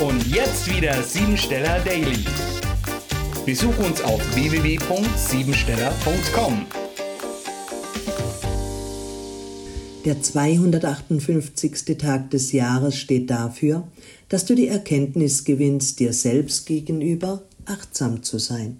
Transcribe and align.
Und 0.00 0.26
jetzt 0.26 0.68
wieder 0.68 1.00
Siebensteller 1.04 1.78
Daily. 1.84 2.24
Besuch 3.46 3.78
uns 3.78 4.02
auf 4.02 4.20
www.siebensteller.com. 4.34 6.66
Der 10.04 10.20
258. 10.20 11.96
Tag 11.96 12.30
des 12.30 12.50
Jahres 12.50 12.96
steht 12.96 13.30
dafür, 13.30 13.86
dass 14.28 14.44
du 14.44 14.56
die 14.56 14.66
Erkenntnis 14.66 15.44
gewinnst, 15.44 16.00
dir 16.00 16.12
selbst 16.12 16.66
gegenüber 16.66 17.44
achtsam 17.64 18.24
zu 18.24 18.40
sein. 18.40 18.78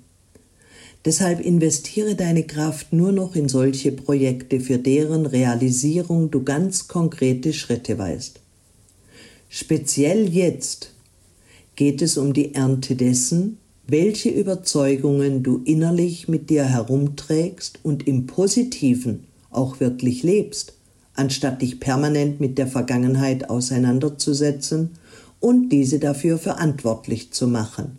Deshalb 1.05 1.39
investiere 1.39 2.17
deine 2.17 2.43
Kraft 2.43 2.93
nur 2.93 3.13
noch 3.13 3.37
in 3.37 3.49
solche 3.49 3.93
Projekte, 3.93 4.59
für 4.59 4.79
deren 4.79 5.27
Realisierung 5.27 6.33
du 6.33 6.43
ganz 6.43 6.89
konkrete 6.89 7.53
Schritte 7.53 7.99
weißt. 7.99 8.41
Speziell 9.49 10.29
jetzt 10.29 10.94
geht 11.77 12.03
es 12.03 12.17
um 12.17 12.33
die 12.33 12.55
Ernte 12.55 12.97
dessen, 12.97 13.59
welche 13.87 14.31
Überzeugungen 14.31 15.43
du 15.43 15.61
innerlich 15.65 16.29
mit 16.29 16.49
dir 16.51 16.65
herumträgst 16.65 17.81
und 17.83 18.07
im 18.07 18.27
positiven 18.27 19.25
auch 19.51 19.81
wirklich 19.81 20.23
lebst 20.23 20.75
anstatt 21.15 21.63
dich 21.63 21.81
permanent 21.81 22.41
mit 22.41 22.59
der 22.59 22.67
Vergangenheit 22.67 23.49
auseinanderzusetzen 23.49 24.91
und 25.41 25.69
diese 25.71 25.99
dafür 25.99 26.39
verantwortlich 26.39 27.33
zu 27.33 27.47
machen, 27.47 27.99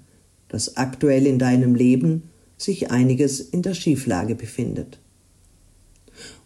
dass 0.49 0.77
aktuell 0.77 1.26
in 1.26 1.40
deinem 1.40 1.76
Leben 1.76 2.23
sich 2.57 2.91
einiges 2.91 3.40
in 3.40 3.62
der 3.62 3.73
Schieflage 3.73 4.35
befindet. 4.35 4.99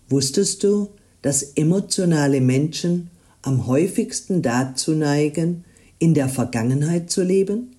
Wusstest 0.10 0.64
du, 0.64 0.90
dass 1.22 1.44
emotionale 1.44 2.42
Menschen 2.42 3.10
am 3.42 3.68
häufigsten 3.68 4.42
dazu 4.42 4.94
neigen, 4.94 5.66
in 6.00 6.14
der 6.14 6.30
Vergangenheit 6.30 7.10
zu 7.12 7.24
leben? 7.24 7.76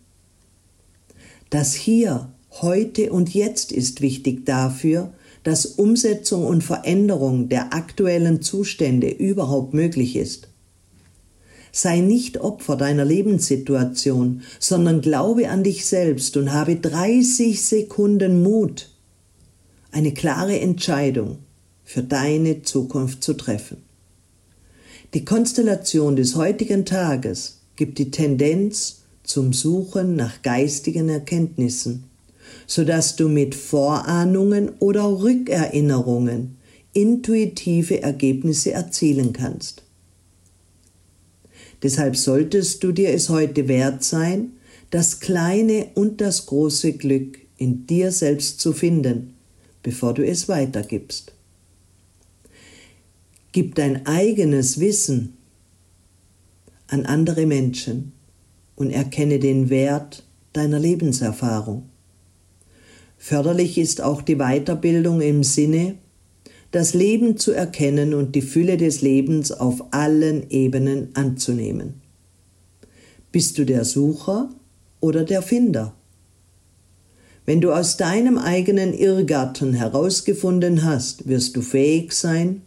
Das 1.49 1.75
Hier, 1.75 2.33
heute 2.61 3.13
und 3.13 3.35
jetzt 3.35 3.73
ist 3.73 4.03
wichtig 4.03 4.47
dafür, 4.47 5.13
dass 5.43 5.67
Umsetzung 5.67 6.47
und 6.47 6.63
Veränderung 6.63 7.49
der 7.49 7.73
aktuellen 7.73 8.43
Zustände 8.43 9.09
überhaupt 9.09 9.75
möglich 9.75 10.17
ist. 10.17 10.49
Sei 11.73 12.01
nicht 12.01 12.39
Opfer 12.39 12.77
deiner 12.77 13.05
Lebenssituation, 13.05 14.43
sondern 14.59 15.01
glaube 15.01 15.49
an 15.49 15.63
dich 15.63 15.87
selbst 15.87 16.37
und 16.37 16.53
habe 16.53 16.77
30 16.77 17.63
Sekunden 17.63 18.43
Mut, 18.43 18.91
eine 19.93 20.13
klare 20.13 20.61
Entscheidung 20.61 21.39
für 21.85 22.03
deine 22.03 22.63
Zukunft 22.63 23.23
zu 23.23 23.35
treffen. 23.35 23.79
Die 25.15 25.25
Konstellation 25.25 26.17
des 26.17 26.37
heutigen 26.37 26.85
Tages 26.85 27.60
gibt 27.77 27.99
die 27.99 28.11
Tendenz 28.11 29.03
zum 29.25 29.53
Suchen 29.53 30.17
nach 30.17 30.43
geistigen 30.43 31.09
Erkenntnissen 31.09 32.11
sodass 32.67 33.17
du 33.17 33.29
mit 33.29 33.55
Vorahnungen 33.55 34.71
oder 34.79 35.05
Rückerinnerungen 35.05 36.57
intuitive 36.93 38.03
Ergebnisse 38.03 38.73
erzielen 38.73 39.33
kannst. 39.33 39.83
Deshalb 41.83 42.17
solltest 42.17 42.83
du 42.83 42.93
dir 42.93 43.11
es 43.11 43.29
heute 43.29 43.69
wert 43.69 44.05
sein, 44.05 44.53
das 44.91 45.21
kleine 45.21 45.87
und 45.95 46.21
das 46.21 46.47
große 46.47 46.95
Glück 46.95 47.39
in 47.57 47.87
dir 47.87 48.13
selbst 48.13 48.61
zu 48.61 48.73
finden, 48.73 49.35
bevor 49.83 50.15
du 50.15 50.27
es 50.27 50.49
weitergibst. 50.49 51.33
Gib 53.53 53.77
dein 53.77 54.07
eigenes 54.07 54.79
Wissen 54.81 55.37
an 56.91 57.07
andere 57.07 57.47
Menschen 57.47 58.13
und 58.75 58.91
erkenne 58.91 59.39
den 59.39 59.71
Wert 59.71 60.25
deiner 60.53 60.79
Lebenserfahrung. 60.79 61.85
Förderlich 63.17 63.79
ist 63.79 64.01
auch 64.01 64.23
die 64.23 64.37
Weiterbildung 64.37 65.21
im 65.21 65.45
Sinne, 65.45 65.97
das 66.73 66.95
Leben 66.95 67.37
zu 67.37 67.53
erkennen 67.53 68.15
und 68.15 68.35
die 68.35 68.43
Fülle 68.43 68.77
des 68.77 69.03
Lebens 69.03 69.53
auf 69.53 69.93
allen 69.93 70.49
Ebenen 70.51 71.11
anzunehmen. 71.15 72.01
Bist 73.33 73.59
du 73.59 73.65
der 73.65 73.85
Sucher 73.85 74.51
oder 75.01 75.25
der 75.25 75.43
Finder? 75.43 75.95
Wenn 77.45 77.61
du 77.61 77.73
aus 77.73 77.97
deinem 77.97 78.39
eigenen 78.39 78.95
Irrgarten 78.95 79.75
herausgefunden 79.75 80.85
hast, 80.85 81.29
wirst 81.29 81.57
du 81.57 81.63
fähig 81.63 82.13
sein 82.13 82.63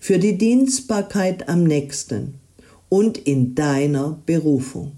für 0.00 0.18
die 0.18 0.38
Dienstbarkeit 0.38 1.48
am 1.48 1.64
nächsten 1.64 2.34
und 2.88 3.18
in 3.18 3.54
deiner 3.54 4.18
Berufung. 4.26 4.92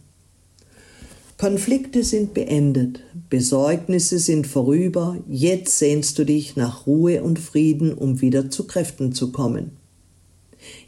Konflikte 1.39 2.03
sind 2.03 2.35
beendet, 2.35 3.01
Besorgnisse 3.31 4.19
sind 4.19 4.47
vorüber, 4.47 5.19
jetzt 5.29 5.79
sehnst 5.79 6.19
du 6.19 6.25
dich 6.25 6.57
nach 6.57 6.87
Ruhe 6.87 7.23
und 7.23 7.39
Frieden, 7.39 7.95
um 7.95 8.21
wieder 8.21 8.51
zu 8.51 8.67
Kräften 8.67 9.13
zu 9.13 9.31
kommen. 9.31 9.71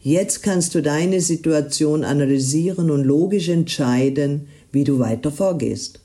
Jetzt 0.02 0.42
kannst 0.42 0.74
du 0.74 0.82
deine 0.82 1.20
Situation 1.20 2.02
analysieren 2.02 2.90
und 2.90 3.04
logisch 3.04 3.48
entscheiden, 3.48 4.48
wie 4.72 4.84
du 4.84 4.98
weiter 4.98 5.30
vorgehst. 5.30 6.00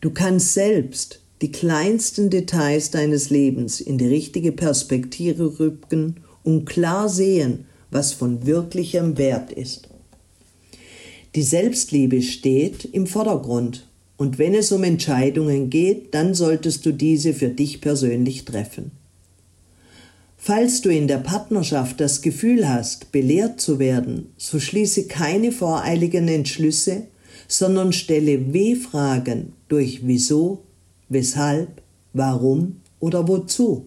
Du 0.00 0.10
kannst 0.10 0.54
selbst 0.54 1.20
die 1.42 1.52
kleinsten 1.52 2.30
Details 2.30 2.90
deines 2.90 3.30
Lebens 3.30 3.80
in 3.80 3.98
die 3.98 4.08
richtige 4.08 4.52
Perspektive 4.52 5.58
rücken 5.60 6.16
und 6.44 6.64
klar 6.64 7.08
sehen, 7.08 7.66
was 7.90 8.12
von 8.12 8.46
wirklichem 8.46 9.18
Wert 9.18 9.52
ist. 9.52 9.88
Die 11.34 11.42
Selbstliebe 11.42 12.22
steht 12.22 12.84
im 12.84 13.06
Vordergrund 13.06 13.86
und 14.16 14.38
wenn 14.38 14.54
es 14.54 14.72
um 14.72 14.82
Entscheidungen 14.82 15.70
geht, 15.70 16.14
dann 16.14 16.34
solltest 16.34 16.84
du 16.84 16.92
diese 16.92 17.34
für 17.34 17.48
dich 17.48 17.80
persönlich 17.80 18.44
treffen. 18.44 18.90
Falls 20.36 20.80
du 20.80 20.88
in 20.88 21.08
der 21.08 21.18
Partnerschaft 21.18 22.00
das 22.00 22.22
Gefühl 22.22 22.68
hast, 22.68 23.12
belehrt 23.12 23.60
zu 23.60 23.78
werden, 23.78 24.32
so 24.36 24.58
schließe 24.58 25.06
keine 25.06 25.52
voreiligen 25.52 26.28
Entschlüsse, 26.28 27.08
sondern 27.48 27.92
stelle 27.92 28.52
W-Fragen 28.52 29.52
durch 29.68 30.06
wieso, 30.06 30.62
weshalb, 31.08 31.82
warum 32.12 32.80
oder 33.00 33.26
wozu, 33.28 33.86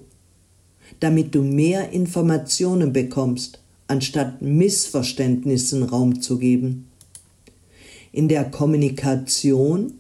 damit 1.00 1.34
du 1.34 1.42
mehr 1.42 1.92
Informationen 1.92 2.94
bekommst, 2.94 3.61
anstatt 3.92 4.42
Missverständnissen 4.42 5.84
Raum 5.84 6.22
zu 6.22 6.40
geben 6.40 6.88
in 8.12 8.28
der 8.28 8.46
Kommunikation 8.46 9.94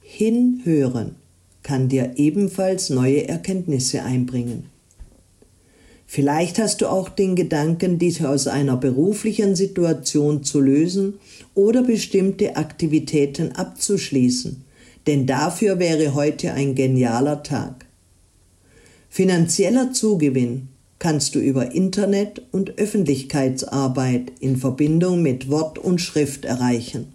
hinhören 0.00 1.16
kann 1.62 1.88
dir 1.88 2.12
ebenfalls 2.16 2.90
neue 2.90 3.28
Erkenntnisse 3.28 4.02
einbringen. 4.02 4.66
Vielleicht 6.06 6.58
hast 6.58 6.82
du 6.82 6.88
auch 6.88 7.08
den 7.08 7.36
Gedanken, 7.36 7.98
dich 7.98 8.24
aus 8.24 8.46
einer 8.46 8.76
beruflichen 8.76 9.56
Situation 9.56 10.44
zu 10.44 10.60
lösen 10.60 11.14
oder 11.54 11.82
bestimmte 11.82 12.56
Aktivitäten 12.56 13.52
abzuschließen, 13.52 14.62
denn 15.06 15.26
dafür 15.26 15.78
wäre 15.78 16.14
heute 16.14 16.52
ein 16.52 16.74
genialer 16.74 17.42
Tag. 17.42 17.86
Finanzieller 19.08 19.92
Zugewinn 19.92 20.68
kannst 21.02 21.34
du 21.34 21.40
über 21.40 21.72
Internet 21.72 22.42
und 22.52 22.78
Öffentlichkeitsarbeit 22.78 24.30
in 24.38 24.56
Verbindung 24.56 25.20
mit 25.20 25.50
Wort 25.50 25.76
und 25.76 26.00
Schrift 26.00 26.44
erreichen. 26.44 27.12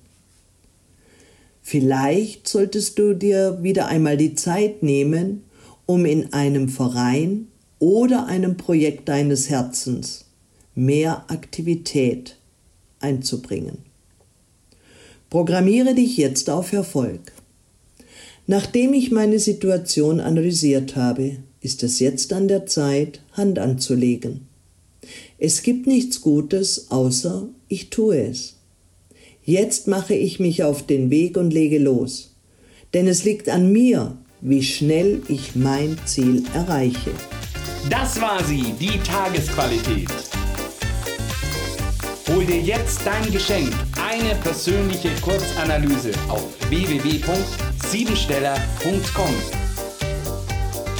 Vielleicht 1.61 2.49
solltest 2.49 2.99
du 2.99 3.13
dir 3.13 3.59
wieder 3.61 3.87
einmal 3.87 4.17
die 4.17 4.35
Zeit 4.35 4.83
nehmen, 4.83 5.43
um 5.85 6.03
in 6.03 6.33
einem 6.33 6.67
Verein 6.67 7.47
oder 7.79 8.25
einem 8.25 8.57
Projekt 8.57 9.07
deines 9.07 9.49
Herzens 9.49 10.25
mehr 10.75 11.23
Aktivität 11.29 12.35
einzubringen. 12.99 13.77
Programmiere 15.29 15.95
dich 15.95 16.17
jetzt 16.17 16.49
auf 16.49 16.73
Erfolg. 16.73 17.31
Nachdem 18.47 18.91
ich 18.91 19.11
meine 19.11 19.39
Situation 19.39 20.19
analysiert 20.19 20.97
habe, 20.97 21.37
ist 21.61 21.83
es 21.83 21.99
jetzt 21.99 22.33
an 22.33 22.49
der 22.49 22.65
Zeit, 22.65 23.21
Hand 23.37 23.59
anzulegen. 23.59 24.47
Es 25.37 25.61
gibt 25.61 25.87
nichts 25.87 26.21
Gutes, 26.21 26.89
außer 26.89 27.47
ich 27.67 27.89
tue 27.89 28.17
es. 28.17 28.55
Jetzt 29.43 29.87
mache 29.87 30.15
ich 30.15 30.39
mich 30.39 30.63
auf 30.63 30.85
den 30.85 31.09
Weg 31.09 31.37
und 31.37 31.51
lege 31.51 31.79
los. 31.79 32.35
Denn 32.93 33.07
es 33.07 33.23
liegt 33.23 33.47
an 33.47 33.71
mir, 33.71 34.17
wie 34.41 34.63
schnell 34.63 35.21
ich 35.29 35.55
mein 35.55 35.97
Ziel 36.05 36.43
erreiche. 36.53 37.11
Das 37.89 38.19
war 38.19 38.43
sie, 38.43 38.73
die 38.79 38.99
Tagesqualität. 38.99 40.09
Hol 42.27 42.45
dir 42.45 42.59
jetzt 42.59 43.05
dein 43.05 43.31
Geschenk, 43.31 43.71
eine 44.05 44.35
persönliche 44.41 45.11
Kurzanalyse 45.21 46.11
auf 46.27 46.43
www.siebensteller.com. 46.69 49.66